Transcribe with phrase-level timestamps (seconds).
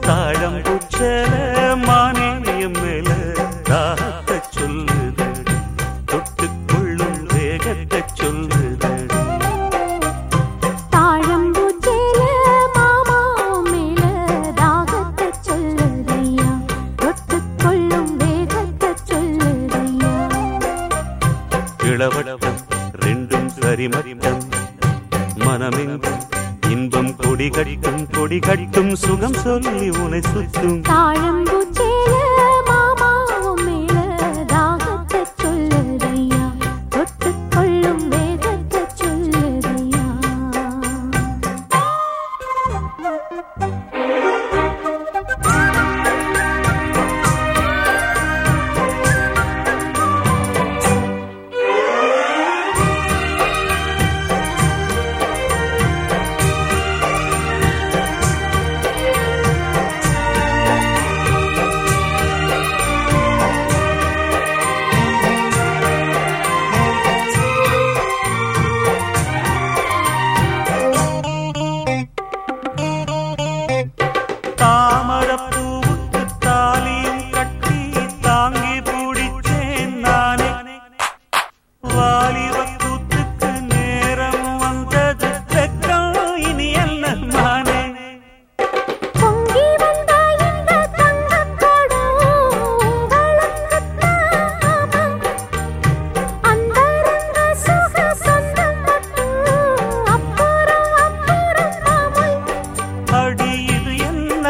[0.00, 1.51] தாழம் புற்றன.
[28.34, 31.42] கொடி கட்டும் சுகம் சொல்லி உனை சுற்றும் தாழம்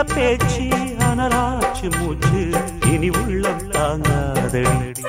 [0.05, 0.63] பேச்சு
[0.99, 2.51] அனராச்சு மூச்சு.
[2.93, 5.05] இனி உள்ளம் தாங்காதடி.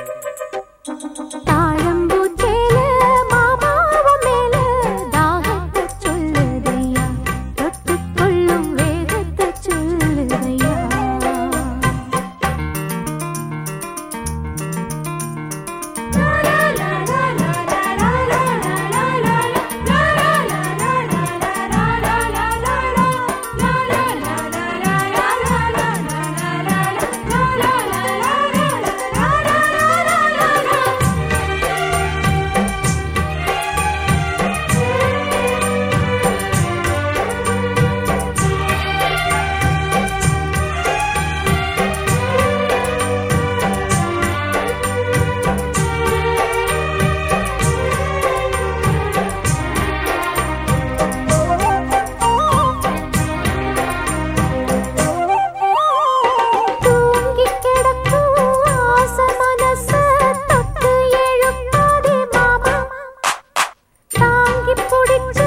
[64.76, 65.43] பிடிச்ச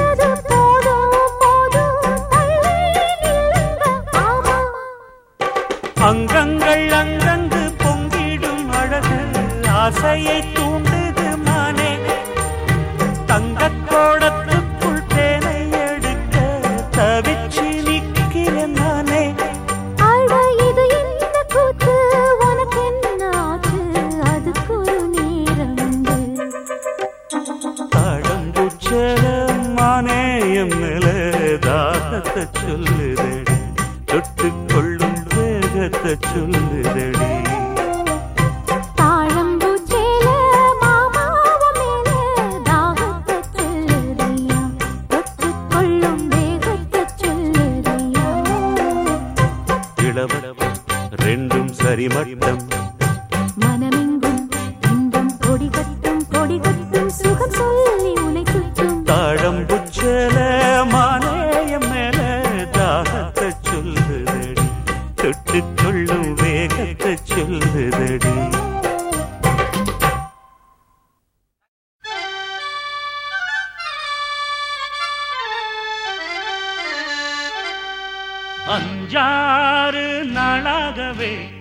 [36.15, 37.06] சொல்லி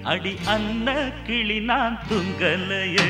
[0.03, 3.09] அடி அன்ன கிளி நான் துங்கலையே.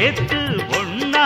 [0.00, 0.38] சேர்த்து
[0.78, 1.24] ஒன்னா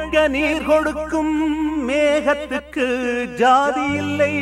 [0.00, 1.34] ஊர் நீர் கொடுக்கும்
[1.88, 2.86] மேகத்துக்கு
[3.40, 4.34] ஜாதி இல்லை.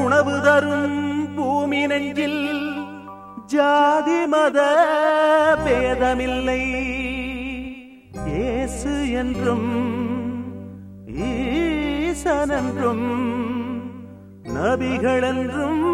[0.00, 0.98] உணவு தரும்
[1.36, 2.42] பூமி நெஞ்சில்
[3.46, 4.58] ஜாதி மத
[5.64, 6.62] பேதமில்லை.
[8.26, 9.70] இயேசு என்றும்
[11.30, 13.08] ஈசன் என்றும்
[14.56, 15.84] நபிகள் என்றும்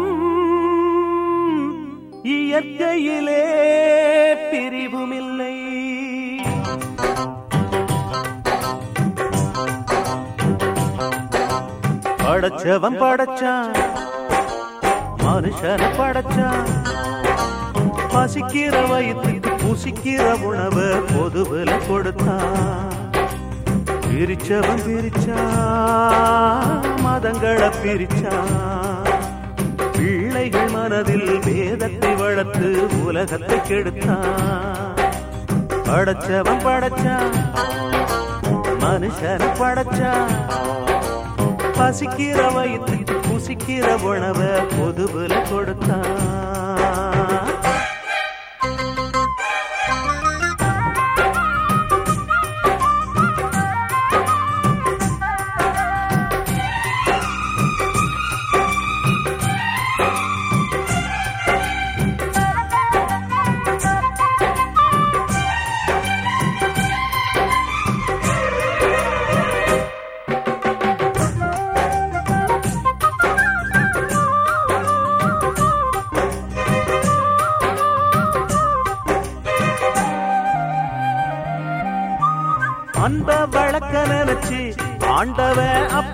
[2.23, 3.43] இயற்கையிலே
[4.51, 5.55] பிரிவுமில்லை.
[12.41, 13.73] படைச்சவன் படைச்சான்.
[15.23, 16.69] மனுஷனை படைச்சான்.
[18.13, 22.89] பசிக்கிற வயிற்றுக்கு புசிக்கிற உணவை பொதுவில் கொடுத்தான்.
[24.07, 29.29] பிரிச்சவன் பிரிச்சான் மதங்களை பிரிச்சான்.
[29.91, 34.97] பிள்ளைகள் மனதில் வேதத்தை வளர்த்து உலகத்தை கெடுத்தான்.
[35.85, 37.37] படைச்சவன் படைச்சான்
[38.81, 40.35] மனுஷனை படைச்சான்.
[41.81, 46.71] பசிக்கிற வயிற்று புசிக்கிற உணவை பொதுவில் கொடுத்தான்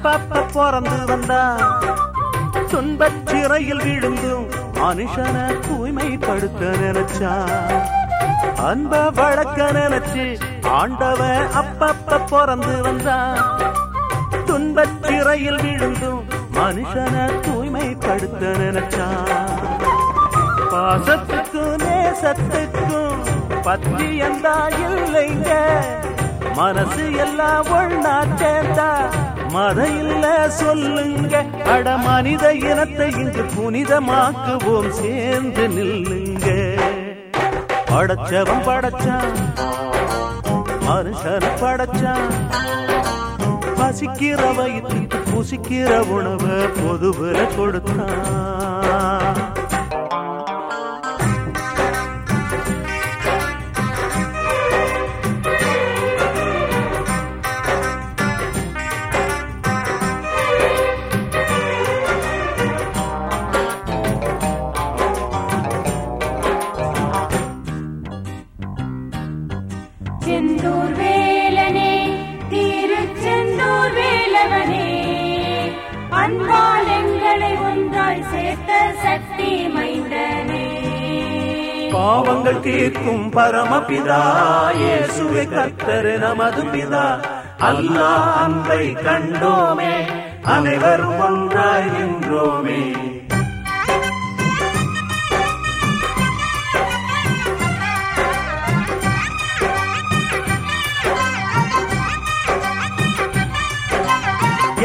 [0.07, 1.41] பாப்பா பிறந்து வந்தா.
[2.71, 7.31] துன்பச் சிறையில் விழுந்தும் மனுஷனை தூய்மைப்படுத்த நினைச்சா.
[8.69, 10.25] அன்ப வழக்க நினைச்சு
[10.69, 13.17] ஆண்டவன் அப்பப்ப பிறந்து வந்தா.
[14.45, 16.21] துன்பச் சிறையில் விழுந்தும்
[16.53, 19.07] மனுஷனை தூய்மைப்படுத்த நினைச்சா.
[20.71, 23.19] பாசத்துக்கும் நேசத்துக்கும்
[23.65, 25.51] பத்தியந்தா இல்லைங்க.
[26.55, 28.89] மனசு எல்லாம் ஒண்ணா சேர்ந்தா
[29.49, 31.45] மத இல்ல சொல்லுங்க.
[31.65, 34.89] அட மனித இனத்தை இங்கு புனிதமாக்குவோம்.
[34.89, 36.75] சேர்ந்து நில்லுங்க.
[37.91, 39.33] படைச்சவன் படைச்சான்.
[40.87, 42.55] மனுஷன் படைச்சான்.
[43.77, 49.26] பசிக்கிற வயிற்று புசிக்கிற உணவை பொதுவில் கொடுத்தான்.
[83.37, 84.21] பரமபிதா
[84.81, 87.07] இயேசுவே கர்த்தர் நமது பிதா.
[87.69, 88.07] அல்லா
[88.43, 89.93] அன்பை கண்டோமே
[90.55, 92.81] அனைவரும் ஒன்றாய் நின்றோமே.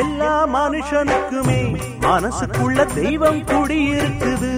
[0.03, 1.61] எல்லா மனுஷனுக்குமே
[2.07, 4.52] மனசுக்குள்ள தெய்வம் குடியிருக்குது.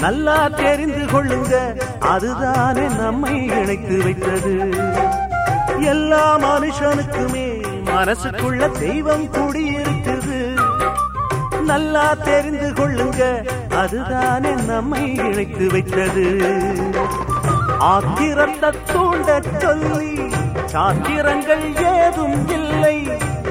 [0.00, 1.54] நல்லா தெரிந்து கொள்ளுங்க.
[1.98, 4.54] அதுதானே நம்மை இணைத்து வைத்தது.
[5.80, 7.48] எல்லா மனுஷனுக்குமே
[7.84, 10.40] மனசுக்குள்ள தெய்வம் குடியிருக்குது
[11.62, 13.22] நல்லா தெரிந்து கொள்ளுங்க.
[13.76, 16.26] அதுதானே நம்மை இணைத்து வைத்தது.
[17.78, 20.12] ஆத்திரத்தை தூண்ட சொல்லி
[20.72, 22.96] சாத்திரங்கள் ஏதும் இல்லை.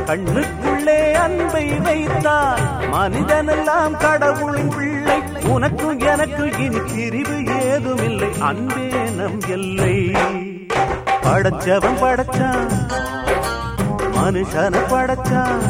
[0.09, 2.61] கண்ணுக்குள்ளே அன்பை வைத்தால்
[2.93, 5.17] மனிதனெல்லாம் கடவுளின் பிள்ளை
[5.49, 10.15] உனக்கும் எனக்கு இனி பிரிவு ஏதும் இல்லை அன்பே நம் எல்லை.
[11.23, 12.67] படைச்சவன் படைச்சான்.
[14.15, 15.61] மனுஷனை படைச்சான்.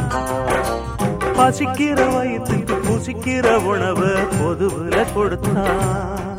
[1.38, 6.38] பசிக்கிற வயிற்றுக்கு புசிக்கிற உணவு பொதுவில் கொடுத்தான்.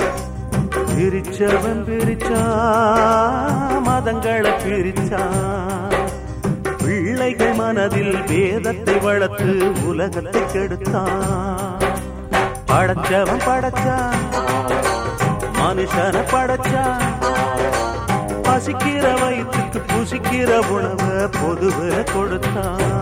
[0.71, 2.79] பிரிச்சவன் பிரிச்சான்.
[3.87, 5.95] மதங்களை பிரிச்சான்.
[6.85, 11.50] பிள்ளைகள் மனதில் வேதத்தை வளர்த்து உலகத்தை கெடுத்தான்.
[12.71, 14.21] படைச்சவன் படைச்சான்.
[15.59, 17.09] மனுஷனை படைச்சான்.
[18.43, 22.99] பசிக்கிற வயிற்றுக்கு புசிக்கிற உணவை பொதுவை கொடுத்தான்.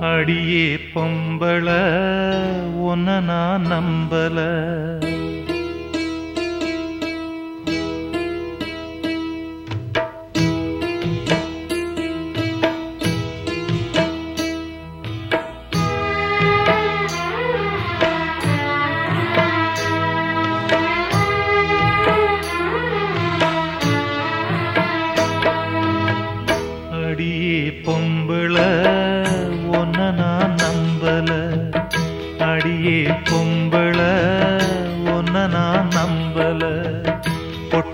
[0.00, 1.68] அடியே பொம்பள
[2.70, 4.38] உன்ன நான் நம்பல.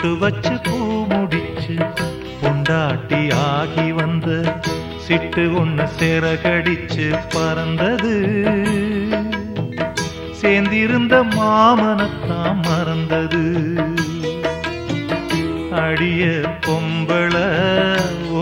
[0.06, 1.74] பொட்டு வச்சு பூ முடிச்சு
[2.42, 4.26] பொண்டாட்டி ஆகி வந்த
[5.06, 8.14] சிட்டு ஒண்ணு சிறகடிச்சு பறந்தது.
[10.42, 13.44] சேர்ந்திருந்த மாமனத்தான் மறந்தது.
[15.82, 16.24] அடிய
[16.66, 17.34] பொம்பள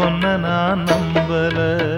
[0.02, 1.93] ஒன்ன நான் நம்பலை.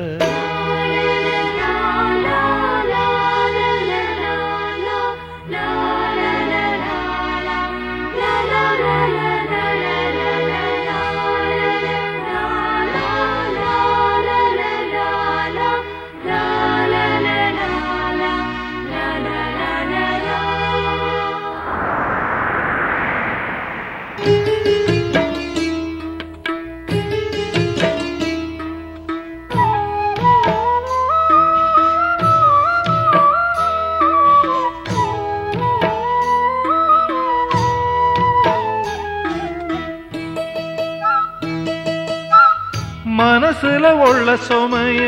[44.36, 45.02] சுமைய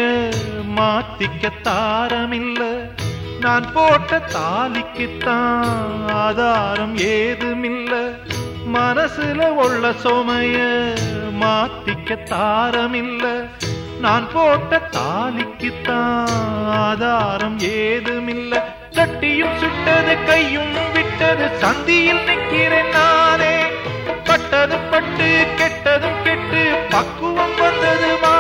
[0.77, 2.91] மாத்திக்க தாரமில்ல.
[3.41, 8.17] நான் போட்ட தாலிக்குத்தான் ஆதாரம் ஏதுமில்ல.
[8.75, 10.59] மனசுல உள்ள சுமைய
[11.41, 13.49] மாத்திக்க தாரமில்ல.
[14.01, 18.63] நான் போட்ட தாலிக்குத்தான் ஆதாரம் ஏதுமில்ல.
[18.95, 23.57] கட்டியும் சுட்டது கையும் விட்டது சந்தியில் நிற்கிறேன் நானே.
[24.25, 28.38] பட்டது பட்டு கெட்டதும் கெட்டு பக்குவம் வந்தது மா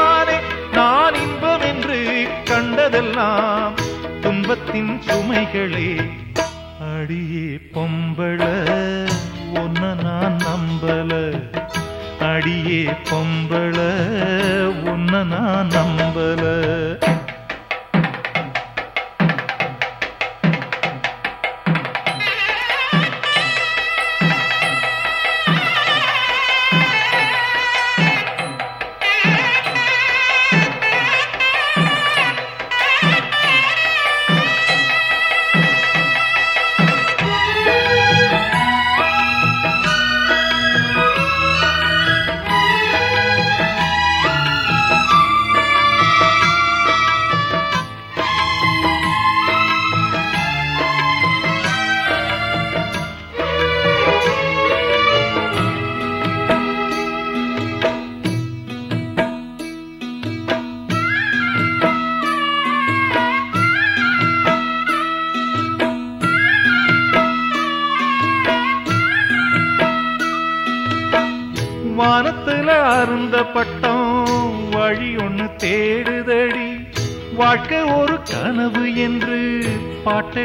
[2.98, 3.26] என்று
[4.20, 5.90] துன்பத்தின் சுமைகளே.
[6.80, 8.40] அடியே பொம்பள
[9.58, 11.12] உன்ன நான் நம்பல.
[12.20, 13.78] அடியே பொம்பள
[14.90, 16.42] உன்ன நான் நம்பல.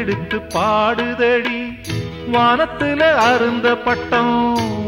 [0.04, 1.58] எடுத்து பாடுதடி.
[2.32, 4.36] வானத்துல அருந்த பட்டம்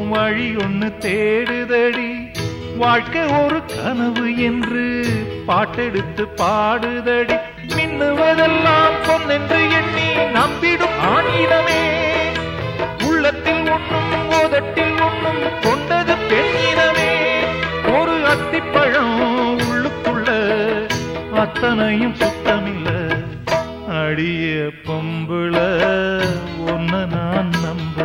[0.09, 2.09] வழி ஒண்ணு தேடுதடி.
[2.77, 4.85] வாழ்க்கை ஒரு கனவு என்று
[5.49, 7.37] பாட்டெடுத்து பாடுதடி.
[7.77, 11.81] மின்னுவதெல்லாம் பொன்னென்று எண்ணி நம்பிடும் ஆணிடமே
[13.09, 17.11] உள்ளத்தில் ஒண்ணும் போதட்டில் ஒண்ணும் கொண்டது பெண்ணிடமே
[17.97, 19.17] ஒரு அத்திப்பழம்
[19.69, 20.29] உள்ளுக்குள்ள
[21.45, 22.19] அத்தனையும்
[24.07, 24.47] அடிய
[24.85, 25.57] பொம்புள
[26.67, 27.96] ஒன்ன நான் நம்ப